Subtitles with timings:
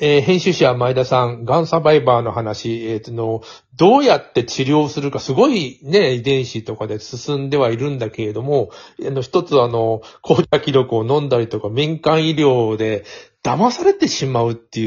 [0.00, 3.42] えー編集者前田さん、ガンサバイバーの話、えーとの、
[3.74, 8.70] どうやって治療するか、すごいね、遺伝子とかで進んではいるんだけれども、
[9.04, 13.04] あの、一つあの、紅茶記録を飲んだりとか、民間医療で
[13.42, 14.86] 騙されてしまうってい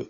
[0.00, 0.06] う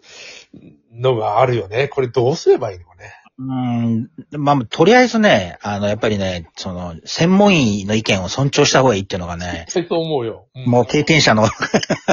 [0.93, 1.89] のがあるよね。
[1.89, 3.15] これどうすればいいのかね。
[3.39, 4.11] うん。
[4.33, 10.47] まあ、とりあえずね、あの、やっぱりね、その、専門医の意見を尊重した方がいいっていうのがね、そう思うよ。
[10.55, 11.47] うんもう経験者の、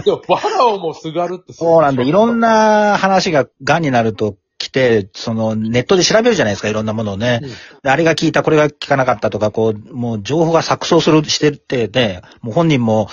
[0.04, 7.39] でも、わらをもすがるってそうなんで、いろんな話が癌になると来て、その、ネットで調べるじゃないですか、いろんなものをね。
[7.42, 13.07] うんであれが効いた、これが効かなかったとか、こう、もう情報が錯綜する、してってね、もう本人も、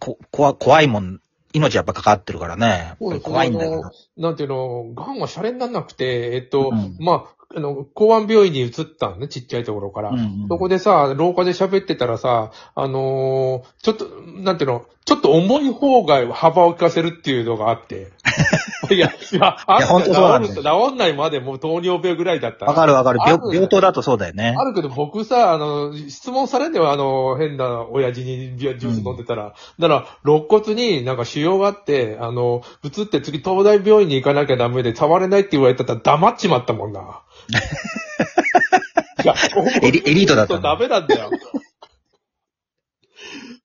[0.00, 1.20] こ、怖怖いもん、
[1.52, 2.96] 命やっぱかかってるからね。
[2.98, 3.90] 怖いんだけどあの。
[4.16, 10.10] なんていうの、癌はシャレにならなくて、えっと、うんまあ、あの、公安病院に移ったのね、ちっちゃいところから。
[10.10, 14.06] うんうんそこでさ、廊下で喋ってたらさ、あのーちょっと、
[14.42, 18.10] なんていうの、ちょっと重い方が幅を利かせるっていうのがあって。
[18.90, 22.72] いや、いや、あいや本当そうなんだ治る治んないまでもう糖尿病ぐらいだったら。
[22.72, 23.18] わかるわかる。
[23.24, 24.64] 病病棟だとそうだよねあ。
[24.64, 29.54] るけど僕さ、あの、質問されんだよ、あの、変な親父にジュース飲んでたら。
[29.78, 37.20] だから、肋骨になんか腫瘍があって、あの、移って次東大病院に行かなきゃダメで触れないって言われたら黙っちまったもんな。
[39.24, 39.34] いや、
[39.82, 41.30] エリエリートだったんだダメなんだよ。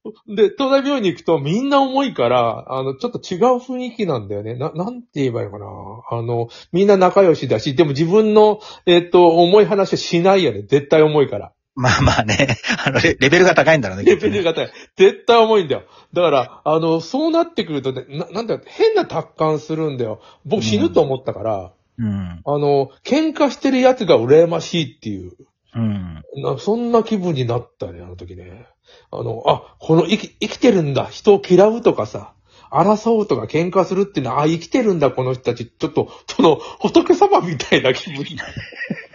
[0.28, 4.56] で、東大病院に行くとみんな重いから、あの、ちょっと違う雰囲気なんだよね。
[4.56, 5.66] な、なんて言えばいいのかな。
[6.10, 10.64] あの、みんな仲良しだし、でも自分の、えっ、と、重い話はしないよね。
[10.64, 11.52] 絶対重いから。
[11.76, 12.58] まあまあね。
[12.86, 14.04] あの、レレベルが高いんだろうね。
[14.04, 14.72] レベルが高い。
[14.98, 15.84] 絶対重いんだよ。
[16.14, 20.22] だから、あの、そうなってくるとね、ななんだよ、変な達観するんだよ。
[20.46, 22.42] 僕死ぬと思ったから、うん。
[22.44, 25.34] あの、喧嘩してる奴が羨ましいっていう。
[25.76, 26.11] うん。
[26.36, 28.68] なそんな気分になったね、あの時ね。
[29.12, 31.06] あの、あ、この生き、生きてるんだ。
[31.06, 32.34] 人を嫌うとかさ、
[32.72, 35.68] 争うとか喧嘩するっていうのは、あ、生きてるんだ、この人たち。
[35.68, 38.54] ちょっと、その、仏様みたいな気分になる。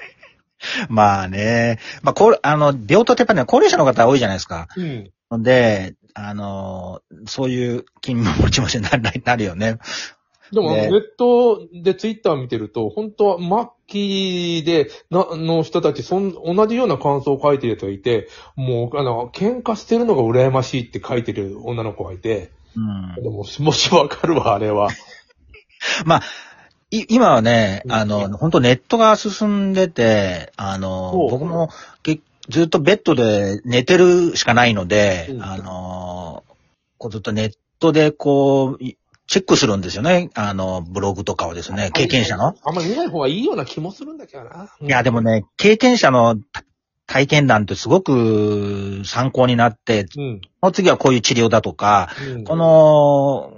[0.88, 1.78] まあね。
[2.02, 4.68] まあ、これ、あの、病棟ってやっぱね、高齢者の方多いじゃないですか。
[4.76, 5.10] うん。
[5.30, 9.78] ので、あの、そういう金の持ち主になるなるよね。
[10.52, 13.38] でも、ねネットでツイッター見てると、本当は
[13.86, 23.28] 末期で、な、の人たち、そん、同じような感想を書いてる人がいて、もう、あの、喧嘩してるのが羨ましいって書いてる女の子がいて、うんで。
[23.28, 24.90] も、もしわかるわ、あれは。
[26.04, 26.22] まあ、
[26.90, 31.68] い今はね、うんあの、本当ネットが進んでて、あの僕も
[32.02, 36.44] けずっとベッドで寝てるしかないので、うんあの、
[36.98, 38.96] こうずっとネットでこう、い
[39.26, 40.30] チェックするんですよね。
[40.34, 42.54] あの、ブログとかをですね、経験者の。
[42.62, 44.70] あんまり見ない方がいいような気もするんだけどな。
[44.80, 46.62] いや、でもね、経験者のた
[47.06, 50.40] 体験談ってすごく参考になって、うん。
[50.60, 52.44] この次はこういう治療だとか、うん。
[52.44, 53.55] この、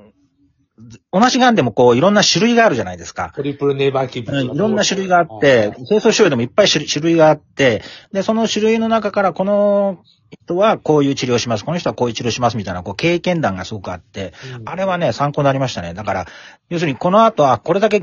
[1.11, 3.33] 同じ癌でもこういろんな種類があるじゃないですか。
[3.35, 7.83] トリプルネバーキーうんいろんな種類があって、清掃症状でもいっぱい種類種類があって、
[8.13, 14.35] で、その種類の中からこの人はこういう治療をします、この人はこういう治療をしますみたいな、こう経験談がすごくあって、
[14.67, 15.95] あれはね、参考になりましたね。
[15.95, 16.27] だから、
[16.69, 18.03] 要するにこの後はこれだけ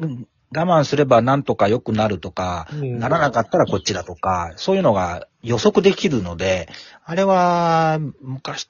[0.56, 2.98] 我慢すればなんとか良くなるとか、うん。
[2.98, 6.70] ならなかったらこっちだとか、そういうのが予測できるので、
[7.04, 8.68] あれは昔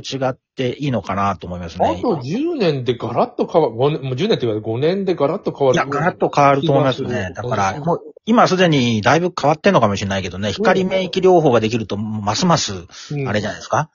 [0.00, 1.96] と違っていいのかなと思いますね。
[1.98, 5.76] あと10年でガラッと変わる、5年、もう10年って言われて5年でガラッと変わる。
[5.76, 7.32] いや、ガラッと変わると思いますね。
[7.34, 13.90] だから、もう、今すでにだいぶ変わってんのかもしれないけどね、光免疫療法ができると、ますます、うんあれじゃないですか？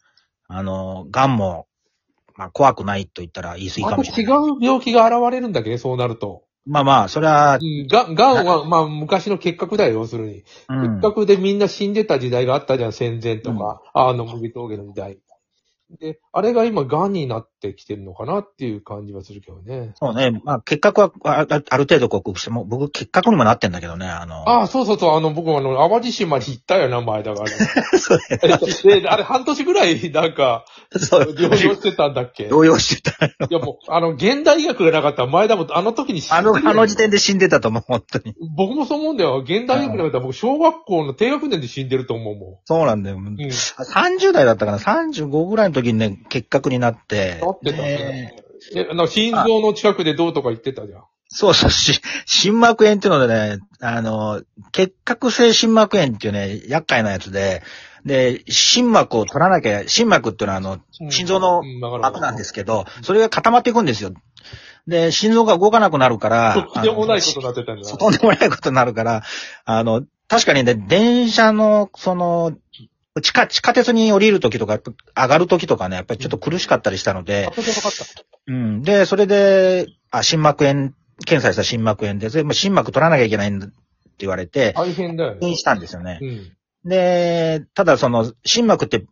[0.48, 1.68] あの、癌も、
[2.36, 4.38] まあ、怖くないと言ったら言い過ぎかもしれない。
[4.38, 5.66] う病気が現れるんだけ？
[5.70, 6.44] どね、そうなると。
[6.66, 10.44] まあまあ、それはう、んが、がんは、まあ、昔の結核だよ、要するに。
[10.70, 11.02] うん結。
[11.02, 15.18] 核でみんな死んでた時代があったじゃん、戦前とか、あの、麦峠の時代。
[16.00, 19.94] で、あれが今、癌になってきてるのかなっていう感じはするけどね。
[19.96, 20.40] そうね。
[20.44, 24.48] まあ、結核は、ああある程度克服して、もう僕、結核にもなってんだけどね、あの。
[24.48, 27.48] ああ、そうそうそう、あの、僕、あの、淡路島に行ったよな、前だから。
[27.98, 31.22] そうえっとで、あれ、半年ぐらい、なんか、そう。
[31.34, 32.44] 療養してたんだっけ？
[32.44, 33.26] い療養してた。
[33.50, 38.36] や、もう、あの、現代医学がなかったら、前田も、あの時に死んあの、でるよあの時点で死んでたと思う、本当に。
[38.56, 39.40] 僕もそう思うんだよ。
[39.44, 43.20] 現代医学なかったら、僕、小学校の低学年で死んでると思うもそうなんだよ。
[43.20, 43.28] ん。
[43.28, 43.36] うん。
[43.36, 47.40] 30代だったかな ?35 ぐらいの時にね、結核になって。
[47.42, 48.44] なってたねね。
[48.76, 51.04] え、なんか心臓の近くでどうとか言ってたじゃん。
[51.32, 54.42] そうそう、し、心膜炎っていうのでね、あの、
[54.72, 57.62] 結核性心膜炎っていうね、厄介なやつで、
[58.04, 60.80] で、心膜を取らなきゃ、心膜っていうのはあの、
[61.12, 64.12] 心臓の膜なんですけど、それが固まっていくんですよ。
[64.88, 69.24] で、心臓が動かなくなるから、とんでもないことになってたんだとんでもないことになるから、
[69.66, 72.54] あの、確かにね、電車の、その、
[73.22, 77.50] 地下、地下鉄に降りるときとか、やっぱ上がるときとかね、やっぱりちょっと苦しかったりしたので。
[78.48, 78.82] うん。
[78.82, 80.92] で、それで、あ、心膜炎、
[81.26, 83.76] 検査した心膜炎で、それも心膜取らなきゃいけないんだって
[84.20, 85.38] 言われて、大変だよね。
[85.42, 86.26] 入院したんですよねう。
[86.26, 86.90] ん。
[86.90, 89.06] で、ただその、心膜って、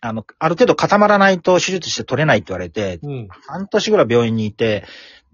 [0.00, 3.28] あの、ある程度固まらないと手術して取れないって言われて、うん。
[3.46, 4.84] 半年ぐらい病院にいて、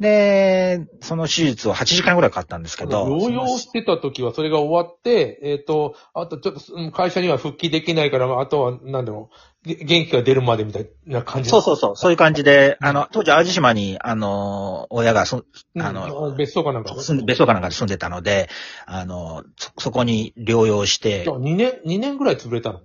[0.01, 9.31] で、その手術を8時間ぐらいかかったんですけど、療養してた時はそれが終わって、えっ、と、あとちょっとうん会社には復帰できないから、あとは、なんだろ
[9.65, 11.51] う、げ元気が出るまでみたいな感じ。
[11.51, 15.45] そうそうそう、そういう感じで、あの、当時淡路島に、あの、親がそ、
[15.77, 16.93] うんあの、別荘かなんか。
[16.95, 18.49] 別荘かなんかで住んでたので、
[18.87, 22.81] あの、そ、そこに療養してじゃ、あ2年、2年ぐらい潰れたの？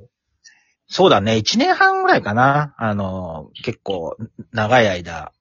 [0.92, 4.18] そうだね、1年半ぐらいかな、あの、結構、
[4.52, 5.32] 長い間、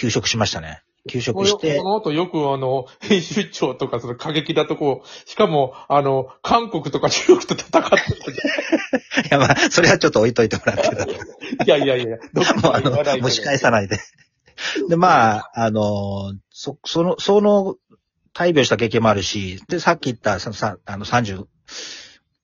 [0.00, 0.82] 休職しましたね。
[1.10, 7.90] 休職してそ、の後よくあの、編集長とかその過激なとこ、しかも、あの、韓国とか中国と戦ってたじ
[9.28, 10.84] いや、まあ、それはちょっと置いといてもらって
[11.66, 11.68] い。
[11.68, 13.98] やいやいや、どこもう あの蒸し返さないで。
[14.88, 17.76] で、まあ、あの、そ、その、その、
[18.32, 21.44] 大病した経験もあるし、で、さっき言った、さ、さあの、30、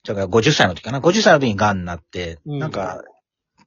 [0.02, 1.00] じゃあ50歳の時かな。
[1.00, 3.02] 50歳の時に癌になって、うんなんか、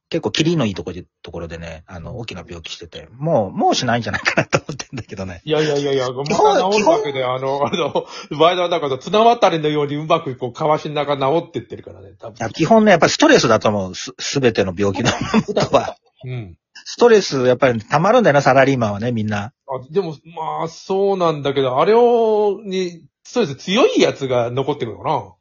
[0.10, 5.42] 結構、キリのいいとこで、ところでね、あの、大きな病気してて、もう、もうしないんじゃないかなと思ってんだけどね。
[5.46, 6.34] いやいやいやいや、また
[6.72, 12.54] 治るわけで、あの、あの、前田だから綱渡りのようにうまくこう、かわしながら治ってってるからね、多いや分。
[12.54, 13.96] 基本ね、やっぱりストレスだと思う。
[13.96, 15.12] す、すべての病気の
[15.48, 15.96] 元は。
[16.26, 16.58] うん。
[16.86, 19.38] ストレス、やっぱり溜まるんだよな、サラリーマンはね、みんな。
[19.40, 19.54] あ
[19.92, 25.36] でも、まあ、そうなんだけど、あれを、に、ストレス強いやつが残ってくるのかな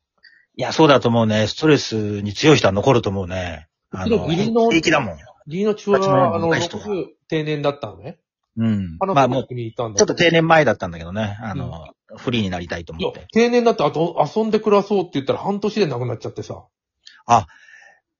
[0.57, 1.47] いや、そうだと思うね。
[1.47, 3.68] ストレスに強い人は残ると思うね。
[3.91, 5.19] あの、義理の平気だもん。
[5.47, 8.19] 義理の父親は、あの、の若い人が60定年だったのね。
[8.57, 8.97] うん。
[9.01, 11.39] あの、まちょっと定年前だったんだけどね。
[11.41, 16.65] あの、フリーになりたいと思って。、定年だってあと遊んで暮らそうって言ったら半年で亡くなっちゃってさ。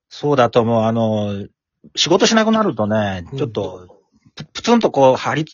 [0.09, 0.83] そうだと思う。
[0.85, 1.47] あの、
[1.97, 4.01] 仕事しなくなるとねうん、ちょっと、
[4.35, 5.45] ぷぷつんとこう、張り、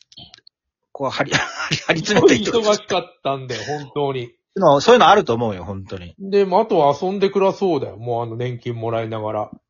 [0.93, 1.33] こう、張り、
[1.87, 4.33] 張り、詰めていって忙しかったんだよ、本当に。
[4.57, 6.15] のそういうのあると思うよ、本当に。
[6.19, 7.97] で、まあ、あとは遊んで暮らそうだよ。
[7.97, 9.61] もうあの、年金もらいながらうん。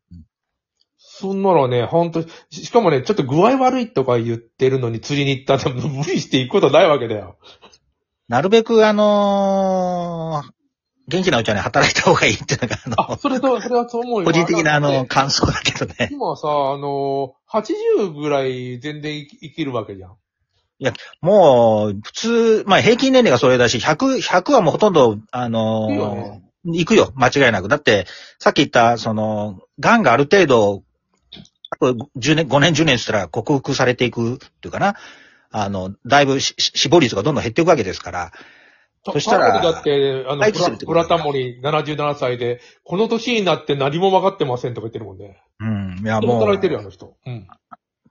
[1.17, 7.39] そんならね、ほんと、ししかもね、ちょっと具合悪いとか言ってるのに釣りに行ったって無理して行くことないわけだよ。
[8.27, 10.51] なるべく、あのー
[11.07, 14.25] 元気なうちはね、働いた方がいいっていうのが、ああ、の、それと、それはそう思うよ。
[14.25, 16.09] 個人的なあの、感想だけどね。
[16.11, 20.17] 今さ、あの、80ぐらい全然生きるわけじゃん。
[21.21, 27.69] もう、普通、まあ平均年齢がそれだし、100、100はもうほとんど、あのー行くよ、間違いなく。
[27.69, 28.07] だって、
[28.39, 30.83] さっき言った、その、癌がある程度、
[31.81, 34.95] あと10年、5年、10年したら克服されていくっていうかな。
[35.51, 38.33] あの、だいぶしし死亡率がどんどん減っていくわけですから。
[39.05, 45.43] そしたらだって、あの、回復プラプするってことラタモリ77歳で、この年になって何も分かってませんとか言ってるもんね。
[45.61, 46.01] うん。
[46.03, 47.15] いや、も働いてるよ、あう、の人。
[47.27, 47.47] うん。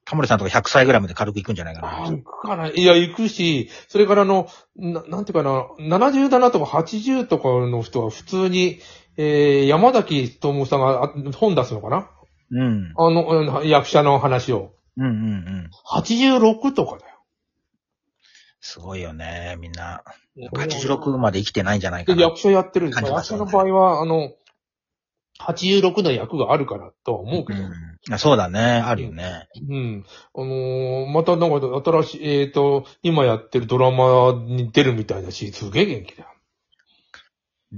[0.05, 1.87] タモリさんとか100歳ぐらいまで軽く行くんじゃないかな。
[2.09, 2.67] 行くかな。
[2.67, 8.79] いや、行くし、それからあの、ななんていうかな、77とか80とかの人は普通に、
[9.17, 12.09] えー、山崎智さんがあ本出すのかな？
[12.53, 12.93] うん。
[12.95, 14.73] あの、うん役者の話を。
[14.97, 15.69] うんうんうん。
[15.91, 17.13] 86とかだよ。
[18.61, 20.03] すごいよね、みんな。
[20.55, 22.29] 86まで生きてないんじゃないかで、な。
[22.29, 24.31] 役者やってるんです役者の場合は、あの、
[25.39, 27.63] 86の役があるからとは思うけど。
[27.63, 29.47] うん、そうだね、あるよね。
[29.69, 30.05] うん。
[30.35, 36.29] あのーまたなんか新しい、えっ、と、今やってるドラマに出るみたいだし、すげえ元気だよ。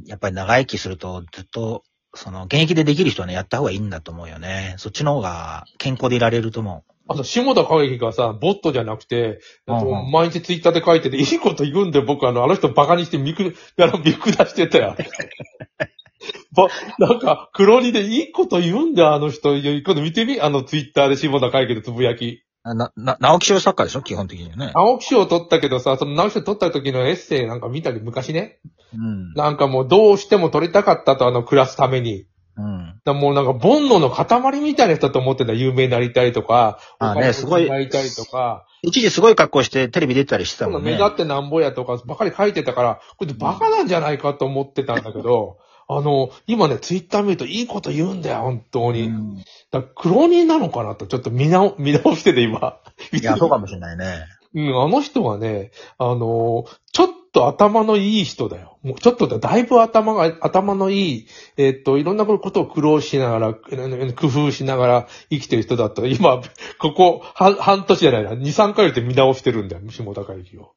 [0.06, 1.84] やっぱり長生きするとずっと、
[2.16, 4.76] その、現役でできる人はね、やった方がいいんだと思うよね。
[4.78, 14.96] そっちの方が健康でいられると思あと、下田景樹がさ、ボットじゃなくて、うんうん毎日ツイッターで書いてて、いいこと言うんで僕あの、あの人バカにして見く、あの、見下してたよ。
[16.56, 19.56] ば、なんか、黒にでいいこと言うんだよ、あの人。
[19.56, 22.44] 今度見てみあの、ツイッターで下田景樹のつぶやき。
[22.66, 22.76] う。
[22.76, 24.02] な、な、直木賞作家でしょ？
[24.02, 24.72] 基本的にはね。
[24.74, 28.60] 青木賞を取ったけどさ、その直木賞取った時のエッセイなんか見たり、昔ね。
[28.98, 29.34] うん。
[29.34, 32.26] なんかもうどうしても取りたかったと、あの、暮らすために。
[32.58, 33.02] うん。
[33.04, 35.54] だもうなんか、煩悩の塊みたいな人だと思ってんだ。
[35.54, 40.92] 有名になりたいとか、あねすごいになりたいとか、一時すごい格好してテレビ出てたりしてたもんね。
[40.92, 49.04] 目立ってなんぼやとかばかり書いてたから、これバカなんじゃないかと思ってたんだけど、あの、今ね、ツイッター見るといいこと言うんだよ、本当に。
[49.04, 52.80] うんだ黒人なのかなと、ちょっと見直、 見直してて今。
[53.12, 54.26] いや、そうかもしれないね。
[54.54, 58.80] うん、あの人はね、あのちょっと頭のいい人だよ。
[58.82, 61.28] もうちょっとだ、だいぶ頭が、頭のいい、
[61.58, 66.06] えっと、いろんなことを苦労しながら、え工夫しながら生きてる人だった。
[66.08, 66.42] 今、
[66.80, 70.76] ここ、半半年じゃないな、2、3回で見直してるんだよ、下高之を。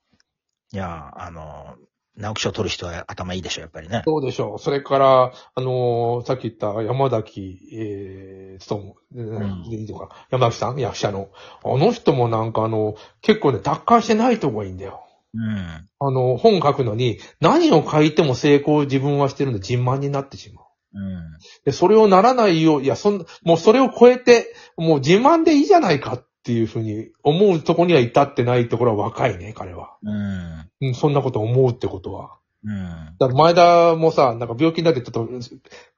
[0.72, 1.76] いや、あの、
[2.16, 4.02] 直木賞取る人は頭いいでしょ、やっぱりね。
[4.04, 4.58] そうでしょう。
[4.58, 11.28] それから、あのーさっき言った山崎、えー、ストーム、んいいのか山崎さん、役者の。
[11.64, 15.04] あの人もなんかあの、結構ね、達観してないとこがいいんだよ。
[15.34, 15.88] うん。
[16.00, 20.64] あの、本書くのに、何を書いても成功を自分はしてるんで自慢になってしまう。
[20.94, 21.38] うん。
[21.64, 29.96] で、それをならないよう、いや、そん、もうそれを超えて、もう自慢でいいじゃないかっていうふうに思うとこには至ってないところは若いね、彼は。
[30.02, 30.70] うん。
[30.80, 32.36] うん、そんなこと思うってことは。
[32.64, 33.16] うん。
[33.18, 35.26] だから前田もさ、なんか病気になってちょっと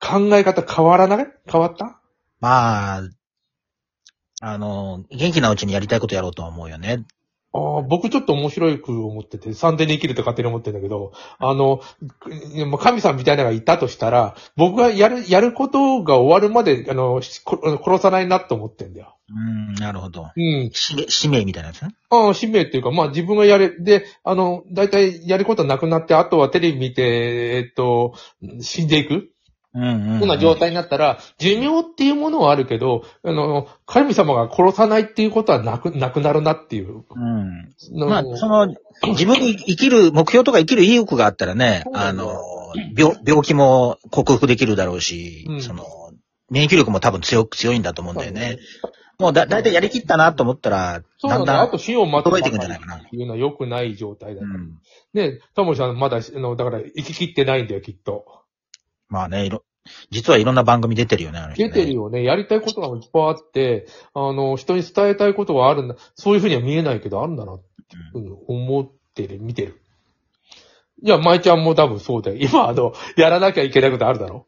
[0.01, 2.01] 考え方変わらない変わった？
[2.41, 3.03] まあ、
[4.43, 7.05] あの、元気なうちにやりたいことやろうとは思うよね。
[7.53, 11.81] ああ、僕ちょっと面白いく思ってて、三年に生きると勝手に思ってるんだけど、あの、
[12.79, 19.17] 神さんみたいなのがいたとしたら、僕がやる、やることが終わるまで、あの、殺さないなと思ってんだよ。
[19.33, 20.31] うん、なるほど。
[20.37, 20.71] うん。
[20.73, 21.95] 使命、みたいなやつね。
[22.11, 28.15] ああ、使命っていうか、まあ自分がやれ、で、あの、大体やることなくなって、あとはテレビ見て、えっと、
[28.61, 29.31] 死んでいく
[29.73, 37.05] うんうん、ような状態になったら、寿命っていうものはあるけど、あの、神様が殺さないっていうことはなく、なくなるなっていう。
[37.09, 37.73] うん。
[37.93, 38.75] のまあ、その、
[39.09, 42.43] 自分に生きる、目標とか生きる意欲があったらね、あの、
[42.97, 45.85] 病、病気も克服できるだろうし、うんその、
[46.51, 48.59] 免疫力も多分強く、強いんだと思うんだよね。
[49.21, 51.29] もうだ、だいたいやりきったなと思ったら、だ。
[51.29, 54.41] だんだんあと、死を待つ衰えていくんじゃないかなっていうのは良くない状態だ。
[54.43, 54.79] うん。
[55.13, 58.40] ね、タモリさんまだ、あの、だから生き切ってないんだよ、きっと。
[59.11, 59.65] まあね、いろ、
[60.11, 62.23] 実はいろんな番組出てるよね、あの人ね出てるよね。
[62.23, 65.97] やりたいことがいっぱいあって、あの、人に伝えたいことがあるんだ。
[66.15, 67.59] そういうふうには見えないけど、あるんだな、
[68.15, 69.83] うん、思ってる、見てる。
[71.03, 72.37] いや、舞ちゃんも多分そうだよ。
[72.39, 74.47] 今、あの、やらなきゃいけないことあるだろ？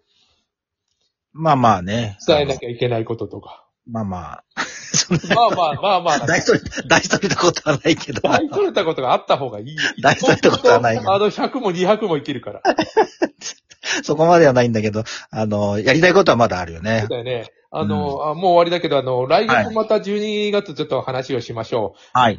[1.33, 2.19] まあまあね。
[2.26, 3.66] 伝えなきゃいけないこととか。
[3.87, 4.45] まあまあ。
[4.92, 6.26] そんなまあまあまあまあ。
[6.26, 8.21] 大それ、大それたことはないけど。
[8.21, 9.81] 大それたことがあった方がいいよ。
[10.02, 12.62] 大それたことはないけどあの、100も200も生きるから。
[14.03, 17.09] そこまではないんだけど、あの、やりたいことはまだあるよねそう。
[17.11, 17.53] だよね。
[17.75, 22.19] あの、あもう終わりだけど、あの、来月また12月ちょっと話をしましょう。
[22.19, 22.39] はい